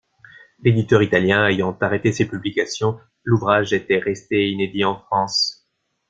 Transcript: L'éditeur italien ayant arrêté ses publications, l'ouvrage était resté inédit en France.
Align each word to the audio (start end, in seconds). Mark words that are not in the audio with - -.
L'éditeur 0.63 1.03
italien 1.03 1.45
ayant 1.45 1.77
arrêté 1.79 2.11
ses 2.11 2.27
publications, 2.27 2.99
l'ouvrage 3.23 3.71
était 3.71 3.99
resté 3.99 4.49
inédit 4.49 4.83
en 4.83 4.97
France. 4.99 5.67